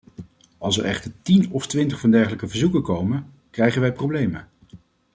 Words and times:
Als 0.57 0.77
er 0.77 0.85
echter 0.85 1.11
tien 1.21 1.51
of 1.51 1.67
twintig 1.67 1.99
van 1.99 2.11
dergelijke 2.11 2.47
verzoeken 2.47 2.81
komen, 2.83 3.31
krijgen 3.49 3.81
wij 3.81 3.93
problemen. 3.93 4.47